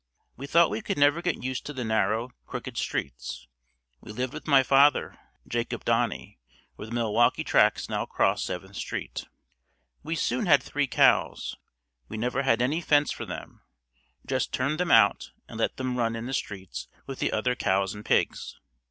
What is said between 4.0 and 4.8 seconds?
lived with my